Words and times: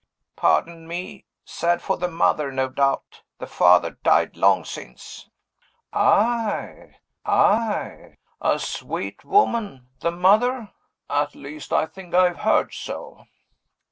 "Pardon 0.35 0.87
me, 0.87 1.25
sad 1.45 1.79
for 1.79 1.95
the 1.95 2.07
mother, 2.07 2.51
no 2.51 2.69
doubt. 2.69 3.21
The 3.37 3.45
father 3.45 3.91
died 4.01 4.35
long 4.35 4.65
since." 4.65 5.29
"Aye? 5.93 6.95
aye? 7.23 8.15
A 8.41 8.57
sweet 8.57 9.23
woman, 9.23 9.89
the 9.99 10.09
mother? 10.09 10.71
At 11.07 11.35
least, 11.35 11.71
I 11.71 11.85
think 11.85 12.15
I 12.15 12.23
have 12.29 12.39
heard 12.39 12.73
so." 12.73 13.25